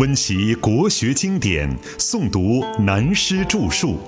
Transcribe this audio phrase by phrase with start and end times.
[0.00, 3.98] 温习国学经典，诵读南师著述。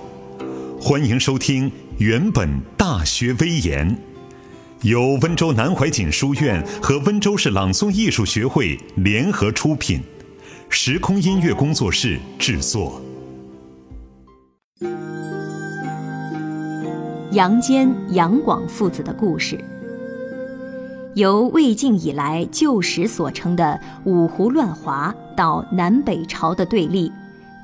[0.80, 2.48] 欢迎收听《原本
[2.78, 3.86] 大学威严》，
[4.88, 10.00] 由温州南怀瑾书院和温州市朗诵艺术学会联合出品，
[10.70, 12.98] 时空音乐工作室制作。
[17.32, 19.62] 杨坚、杨广父子的故事。
[21.14, 27.10] 由魏晋以来旧时所称的五胡乱华到南北朝的对立，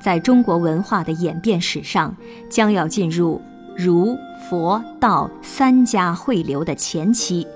[0.03, 2.15] 在中国文化的演变史上，
[2.49, 3.41] 将要进入
[3.77, 4.17] 儒、
[4.49, 7.47] 佛、道三家汇流的前期。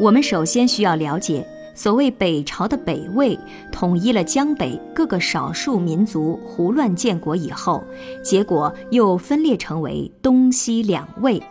[0.00, 3.38] 我们首先需要了解，所谓北朝的北魏
[3.70, 7.84] 统一了江北各个少数民族胡乱建国以后，
[8.24, 11.42] 结果又分裂成为东西两魏。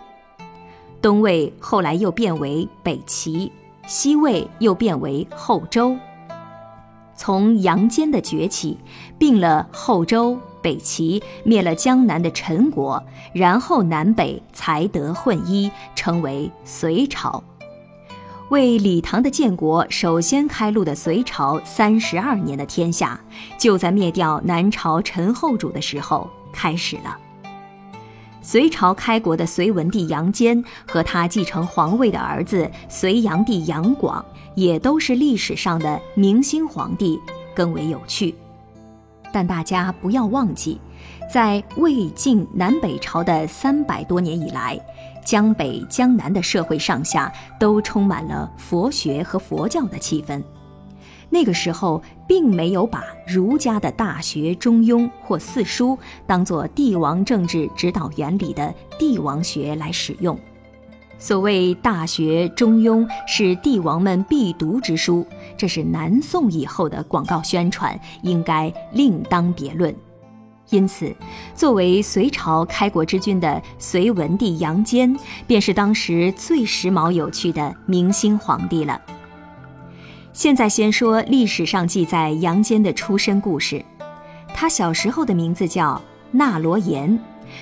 [1.01, 3.51] 东魏后来又变为北齐，
[3.87, 5.95] 西魏又变为后周。
[7.19, 8.77] 从杨坚的崛起，
[9.17, 17.43] 并了后周、北齐，灭了江南的陈国，然后南北才得混一，成为隋朝。
[18.51, 23.19] 为李唐的建国首先开路的隋朝三十二年的天下，
[23.57, 27.17] 就在灭掉南朝陈后主的时候开始了。
[28.51, 37.19] 隋朝开国的隋文帝杨坚和他继承皇位的儿子隋炀帝杨广，也都是历史上的明星皇帝，
[37.55, 38.33] 更为有趣。
[39.31, 40.81] 但大家不要忘记，
[41.31, 44.79] 在魏晋南北朝的三百多年以来，
[45.23, 50.41] 江北江南的社会上下都充满了佛学和佛教的气氛。
[51.29, 60.37] 那个时候，并没有把儒家的大学、中庸或四书当作帝王政治指导原理的帝王学来使用。
[61.17, 65.27] 所谓大学、中庸是帝王们必读之书，
[65.57, 69.93] 这是南宋以后的广告宣传，应该另当别论。
[70.69, 71.13] 因此，
[71.53, 75.13] 作为隋朝开国之君的隋文帝杨坚，
[75.45, 78.99] 便是当时最时髦有趣的明星皇帝了。
[80.31, 83.83] 现在先说历史上记载杨坚的出身故事。
[84.53, 86.01] 他小时候的名字叫
[86.31, 87.17] 那罗延，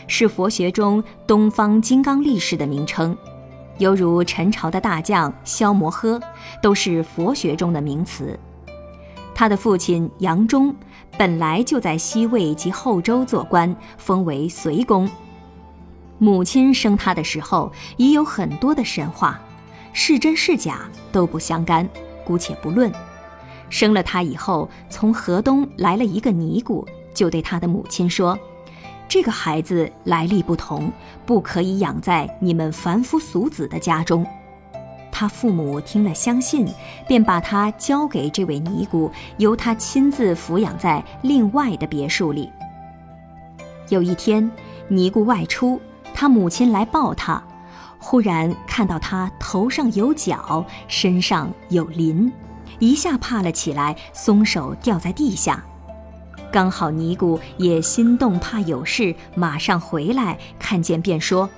[0.07, 3.17] 是佛学中东方金刚力士的名称，
[3.77, 6.21] 犹如陈朝的大将萧摩诃，
[6.61, 8.37] 都是佛学中的名词。
[9.33, 10.75] 他的父亲杨忠
[11.17, 15.09] 本来就在西魏及后周做官，封为随公。
[16.17, 19.39] 母亲生他的时候已有很多的神话，
[19.93, 21.87] 是真是假都不相干。
[22.27, 22.91] 姑且不论，
[23.69, 28.37] 生了他以后，从河东来了一个尼姑，就对他的母亲说
[29.07, 30.91] ：“这个孩子来历不同，
[31.25, 34.27] 不可以养在你们凡夫俗子的家中。”
[35.09, 36.67] 他父母听了相信，
[37.07, 42.51] 便把他交给这位尼姑，由他亲自抚养在另外的别墅里。
[43.87, 44.51] 有一天，
[44.89, 45.79] 尼姑外出，
[46.13, 47.41] 他母亲来抱他。
[47.99, 52.31] 忽然看到他头上有角，身上有鳞，
[52.79, 55.63] 一下怕了起来，松手掉在地下。
[56.51, 61.49] 刚好尼姑也心动，怕有事，马上回来，看见便说：“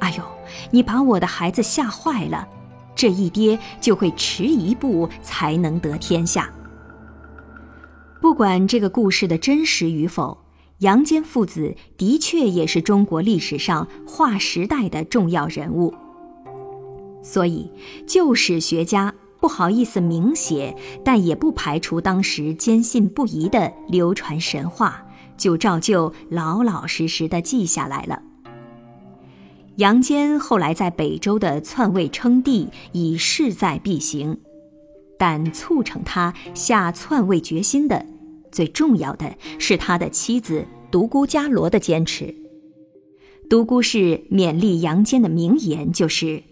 [0.00, 0.22] 哎呦，
[0.70, 2.46] 你把我的孩子吓坏了，
[2.94, 6.50] 这一跌就会迟一步才能得天下。”
[8.20, 10.36] 不管这个故事的真实与否。
[10.78, 15.92] 杨坚父子的确也是中国历史上划时代的重要人物，
[17.20, 17.68] 所以
[18.06, 25.04] 旧史学家不好意思明写，但也不排除当时坚信不疑的流传神话，
[25.36, 28.22] 就照旧老老实实的记下来了。
[29.76, 34.38] 杨坚后来在北周的篡位称帝已势在必行，
[35.18, 38.06] 但促成他下篡位决心的。
[38.50, 42.34] 最重要的是他的妻子独孤伽罗的坚持。
[43.48, 46.42] 独孤氏勉励杨坚的名言就是：“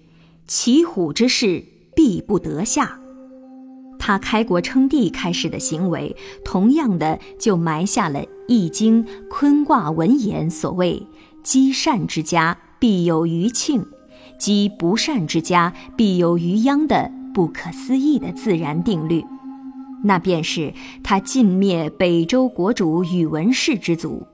[0.46, 1.62] 骑虎之势
[1.94, 3.00] 必不得下。”
[3.98, 6.14] 他开国称帝开始的行为，
[6.44, 11.06] 同样的就埋下了《易经》坤卦文言所谓
[11.42, 13.84] “积善之家必有余庆，
[14.38, 19.24] 积不善之家必有余殃”的不可思议的自然定律。
[20.04, 20.72] 那便是
[21.02, 24.26] 他尽灭北周国主宇文氏之族，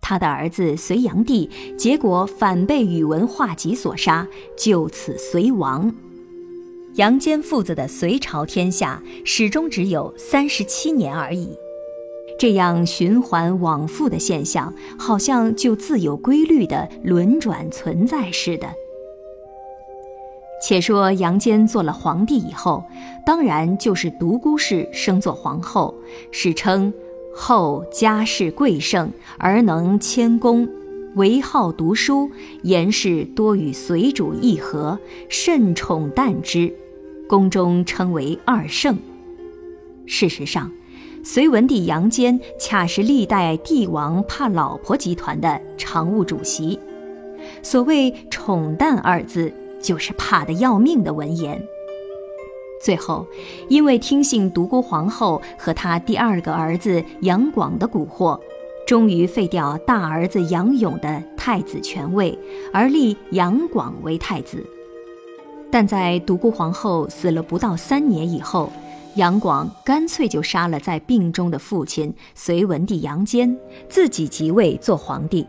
[0.00, 4.26] 他的儿子隋炀帝，结果反被宇文化及所杀，
[4.56, 5.94] 就此隋亡。
[6.96, 11.48] 杨坚父子的隋朝天下始终只有三十七年而已，
[12.38, 18.68] 这样循环往复的现象，好像就自有规律的轮转存在似的。
[20.66, 22.82] 且说杨坚做了皇帝以后，
[23.26, 25.94] 当然就是独孤氏升做皇后，
[26.32, 26.90] 史称
[27.36, 30.66] 后家世贵盛，而能谦恭，
[31.16, 32.30] 唯好读书，
[32.62, 36.74] 言事多与随主议和，甚宠淡之，
[37.28, 38.96] 宫中称为二圣。
[40.06, 40.72] 事实上，
[41.22, 46.80] 隋文帝杨坚恰是历代帝王怕老婆集团的常务主席。
[47.62, 49.52] 所谓“宠淡”二字，
[49.84, 51.62] 就是怕得要命的文言。
[52.82, 53.26] 最后，
[53.68, 58.38] 因为听信独孤皇后和他第二个儿子杨广的蛊惑，
[58.86, 62.38] 终于废掉大儿子杨勇的太子权位，
[62.72, 64.64] 而立杨广为太子。
[65.70, 68.70] 但在独孤皇后死了不到三年以后，
[69.16, 73.56] 杨广干脆就杀了在病中的父亲隋文帝杨坚，
[73.88, 75.46] 自己即位做皇帝。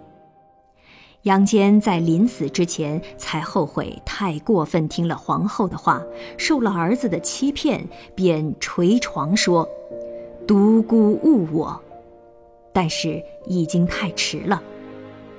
[1.25, 5.99] 杨坚在临死之前才后悔太过分听了皇后的话，
[6.37, 7.83] 受了儿子的欺骗，
[8.13, 9.67] 便捶床说
[10.47, 11.81] ：“独孤误我。”
[12.71, 14.61] 但是已经太迟了。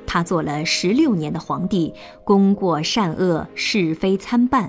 [0.08, 1.94] 他做了十六年的皇帝，
[2.24, 4.68] 功过善恶是非参半，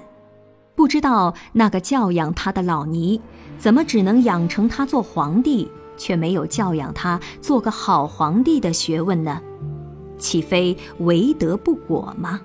[0.76, 3.20] 不知道那个教养他的老尼，
[3.58, 5.68] 怎么只能养成他做皇帝，
[5.98, 9.42] 却没有教养他做个好皇帝的学问呢？
[10.18, 12.42] 岂非为德不果吗？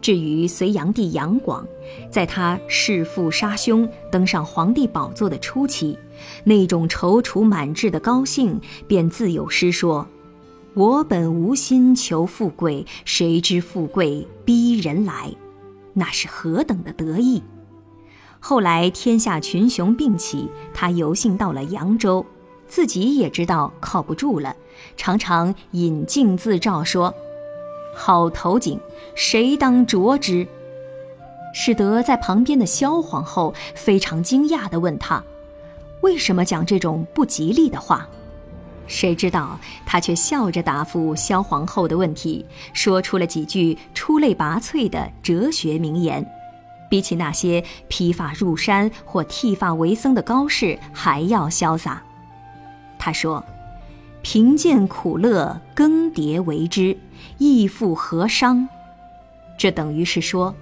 [0.00, 1.66] 至于隋炀帝杨广，
[2.10, 5.98] 在他弑父杀兄、登上皇帝宝座的初期，
[6.44, 10.06] 那种踌躇满志的高兴，便自有诗说
[10.74, 15.32] ：“我本无心求富贵，谁知富贵逼人来。”
[15.94, 17.42] 那是何等的得意！
[18.38, 22.24] 后来天下群雄并起，他游幸到了扬州。
[22.68, 24.54] 自己也知道靠不住了，
[24.96, 27.12] 常常引镜自照说
[27.96, 28.78] ：“好头颈，
[29.14, 30.46] 谁当着之？”
[31.54, 35.24] 使得在旁边的萧皇后非常惊讶地问他
[36.02, 38.06] ：“为什么讲这种不吉利的话？”
[38.86, 46.26] 谁知道他却笑着答复萧皇后的问题，说出了几句出类拔萃的哲学名言，
[46.88, 52.02] 比起那些披发入山或剃发为僧的高士还要潇洒。
[52.98, 53.44] 他说
[54.22, 56.98] ：“贫贱苦乐更迭为之，
[57.38, 58.68] 亦复何伤？”
[59.56, 60.54] 这等于是说，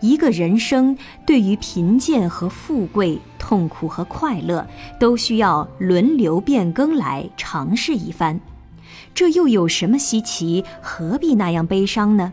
[0.00, 0.96] 一个人生
[1.26, 4.66] 对于贫贱和富贵、痛苦和快乐，
[4.98, 8.40] 都需要轮流变更来尝试一番。
[9.14, 10.64] 这又有什么稀奇？
[10.82, 12.32] 何必那样悲伤呢？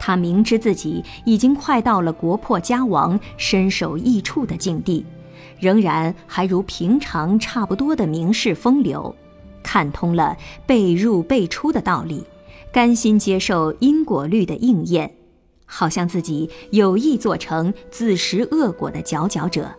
[0.00, 5.04] 他明知自己已经快到了国破家亡、身首异处的境地。
[5.58, 9.14] 仍然还如平常差不多的名士风流，
[9.62, 10.36] 看通了
[10.66, 12.24] 被入被出的道理，
[12.72, 15.14] 甘心接受因果律的应验，
[15.64, 19.70] 好像自己有意做成自食恶果的佼佼者，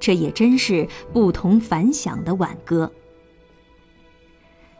[0.00, 2.90] 这也真是不同凡响的挽歌。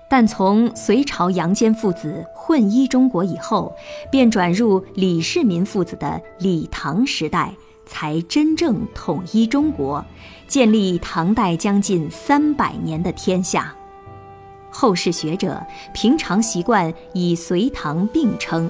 [0.08, 3.74] 但从隋朝杨坚父子混一中国以后，
[4.08, 7.52] 便转入李世民父子的李唐时代。
[7.86, 10.04] 才真正统一中国，
[10.46, 13.74] 建立唐代将近三百年的天下。
[14.70, 18.68] 后世学者平常习惯以隋唐并称，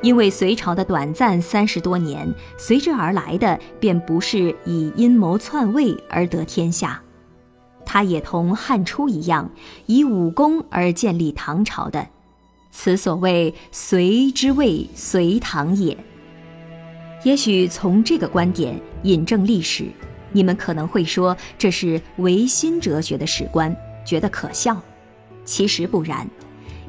[0.00, 7.02] 因为隋朝的短暂三十多年，随之而来的便不是以阴谋篡位而得天下，
[7.84, 9.50] 他也同汉初一样，
[9.86, 12.06] 以武功而建立唐朝的，
[12.70, 15.96] 此所谓隋之谓隋唐也。
[17.24, 19.86] 也许从这个观点引证历史，
[20.32, 24.80] 你们可能会说这是唯心哲学的史观，觉得可笑。
[25.44, 26.28] 其实不然，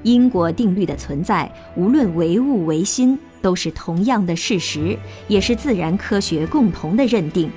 [0.03, 7.49] 因果定律的存在，无论唯物唯心，都是同样的事实，也是自然科学共同的认定。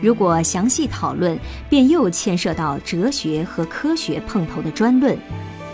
[0.00, 5.18] 如果详细讨论，便又牵涉到哲学和科学碰头的专论，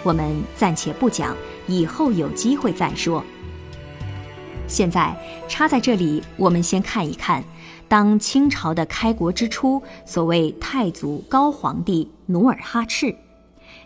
[0.02, 3.22] 我们暂且不讲，以后有机会再说。
[4.68, 5.16] 现在
[5.48, 7.42] 插在这里，我们先看一看，
[7.88, 13.14] 当清朝的开国之初，所谓太祖高皇帝努尔哈赤，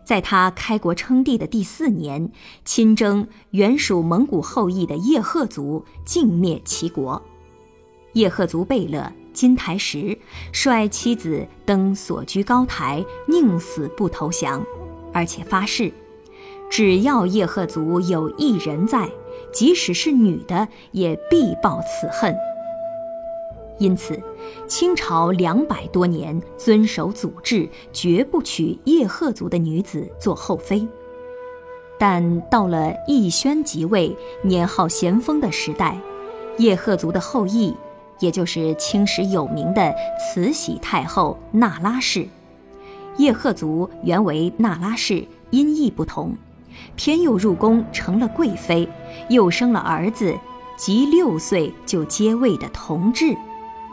[0.04, 2.32] 在他开国称帝的第四年，
[2.64, 7.22] 亲征原属蒙古后裔的叶赫族，尽灭其国。
[8.14, 10.18] 叶赫族贝勒金台石
[10.50, 14.64] 率妻子登所居高台，宁死不投降，
[15.12, 15.92] 而且发誓，
[16.70, 19.08] 只要叶赫族有一人在。
[19.52, 22.34] 即使是女的，也必报此恨。
[23.78, 24.20] 因此，
[24.68, 30.86] 清朝两百多年遵守祖制，绝不娶叶赫族的女子做后妃。
[31.98, 35.98] 但到了奕轩即位、年号咸丰的时代，
[36.58, 37.74] 叶赫族的后裔，
[38.18, 42.28] 也就是清史有名的慈禧太后那拉氏，
[43.16, 46.34] 叶赫族原为那拉氏，音译不同，
[46.96, 48.88] 偏又入宫成了贵妃，
[49.28, 50.38] 又生了儿子，
[50.76, 53.36] 即六岁就接位的同治，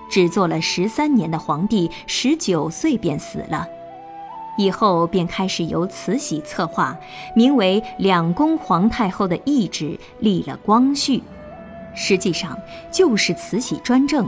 [0.10, 3.68] 只做了十三年的皇帝，十九岁便死了。
[4.58, 6.98] 以后便开始由慈禧策划，
[7.36, 11.22] 名为两宫皇太后的懿旨立了光绪，
[11.94, 12.58] 实际上
[12.92, 14.28] 就是慈禧专政。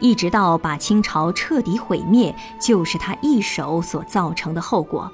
[0.00, 5.12] 一直到把清朝彻底毁灭，就是他一手所造成的后果。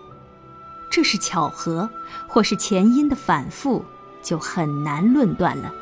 [0.90, 1.88] 这是巧合，
[2.26, 3.84] 或是前因的反复，
[4.22, 5.72] 就很难论断了。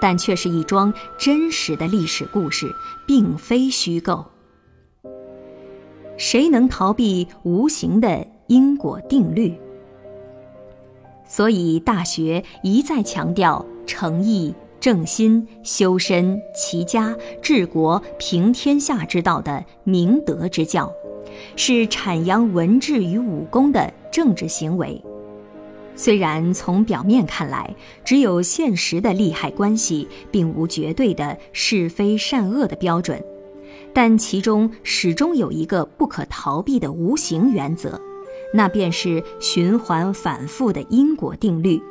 [0.00, 2.74] 但却是一桩真实的历史故事，
[3.06, 4.24] 并非虚构。
[6.16, 9.58] 谁能逃避无形的因果定律？
[11.26, 14.54] 所以《大学》一再强调诚意。
[14.80, 20.92] 正心、修身、齐家、治国、平天下之道的明德之教，
[21.56, 25.02] 是阐扬文治与武功的政治行为。
[25.94, 33.20] 虽然从表面看来，只有现实的利害关系，并无绝对的是非善恶的标准，
[33.92, 38.00] 但其中始终有一个不可逃避的无形原则，
[38.54, 41.82] 那便是循环反复的因果定律。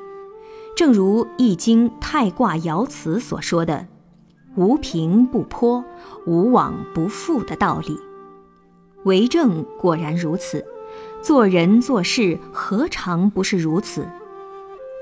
[0.73, 3.87] 正如《易经》太卦爻辞所说的
[4.55, 5.83] “无平不坡，
[6.25, 7.97] 无往不复”的道理，
[9.03, 10.65] 为政果然如此，
[11.21, 14.07] 做人做事何尝不是如此？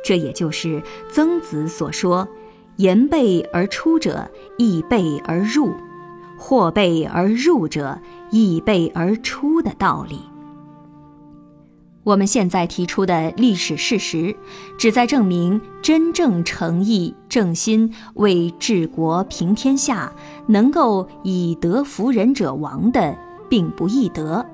[0.03, 2.27] 这也就是曾子所说
[2.77, 5.71] “言备而出者，亦备而入；
[6.37, 7.99] 或备而入者，
[8.29, 10.19] 亦备而出”的道理。
[12.03, 14.35] 我们现在提出的历史事实，
[14.77, 20.13] 旨在证明真正诚意正心为治国平天下，
[20.45, 23.17] 能够以德服人者亡的，
[23.49, 24.45] 并不易得。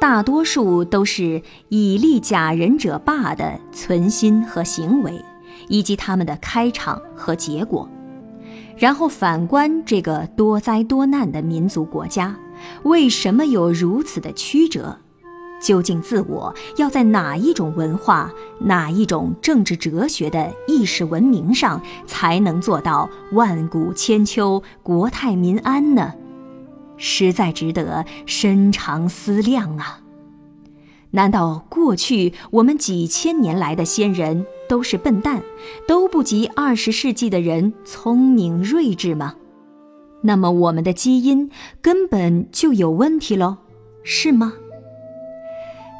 [0.00, 5.24] 大多数都是以利假仁者罢的存心和行为，
[5.68, 7.88] 以及他们的开场和结果。
[8.76, 12.36] 然后反观这个多灾多难的民族国家，
[12.82, 14.98] 为什么有如此的曲折？
[15.62, 26.12] 究竟自我要在哪一种文化、哪一种政治哲学的意识文明上，才能做到万古千秋、国泰民安呢？
[26.96, 30.00] 实在值得深长思量啊！
[31.10, 35.42] 难道过去我们几千年来的先人都是笨蛋，
[35.86, 39.36] 都不及二十世纪的人聪明睿智吗？
[40.22, 41.50] 那么我们的基因
[41.82, 43.58] 根本就有问题喽，
[44.02, 44.54] 是吗？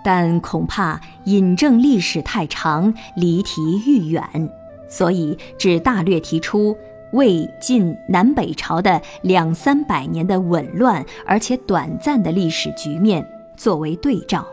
[0.05, 4.51] 但恐怕引证历史太长，离题愈远，
[4.89, 6.77] 所以只大略提出
[7.15, 14.47] 魏晋南北朝的两三百年的紊乱而且短暂的历史局面作为对照。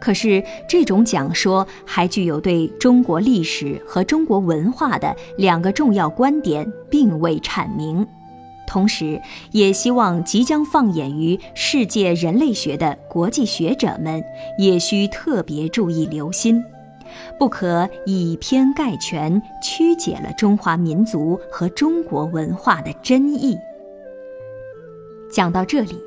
[0.00, 8.04] 可是这种讲说还具有对中国历史和中国文化的两个重要观点并未阐明。
[8.66, 9.20] 同时，
[9.50, 14.24] 也希望即将放眼于世界人类学的国际学者们，
[14.56, 16.64] 也需特别注意留心，
[17.38, 23.56] 不可以偏概全，曲解了中华民族和中国文化的真意。
[25.30, 25.98] 讲到这里，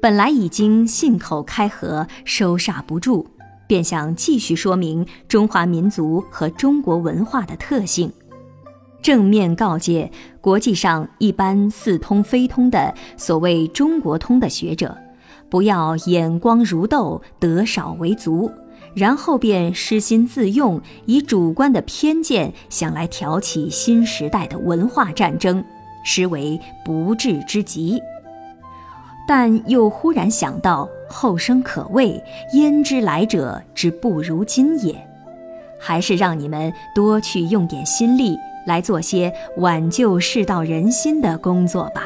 [0.00, 3.26] 本来已经信口开河，收煞不住，
[3.66, 8.12] 便想继续说明中华民族和中国文化的特性。
[9.02, 10.10] 正面告诫
[10.42, 14.96] 国际上一般似通非通的所谓中国通的学者，
[15.48, 18.50] 不要眼光如豆，得少为足，
[18.94, 25.64] 然后便失心自用，以主观的偏见想来挑起新时代的文化战争，
[26.04, 28.00] 实为不智之极。
[29.26, 32.22] 但又忽然想到后生可畏，
[32.54, 34.94] 焉知来者之不如今也？
[35.78, 38.36] 还是让你们多去用点心力。
[38.66, 42.04] 来做些挽救世道人心的工作吧。